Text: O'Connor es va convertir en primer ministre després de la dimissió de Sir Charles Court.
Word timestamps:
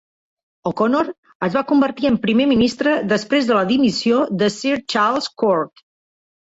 O'Connor 0.69 1.11
es 1.49 1.57
va 1.59 1.63
convertir 1.73 2.09
en 2.11 2.17
primer 2.25 2.49
ministre 2.55 2.97
després 3.13 3.51
de 3.53 3.59
la 3.61 3.69
dimissió 3.75 4.27
de 4.43 4.53
Sir 4.59 4.77
Charles 4.97 5.35
Court. 5.45 5.91